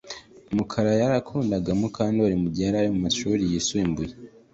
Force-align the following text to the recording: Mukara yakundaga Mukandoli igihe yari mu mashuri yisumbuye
Mukara 0.55 0.91
yakundaga 1.01 1.69
Mukandoli 1.79 2.35
igihe 2.47 2.67
yari 2.69 2.87
mu 2.93 2.99
mashuri 3.05 3.41
yisumbuye 3.51 4.13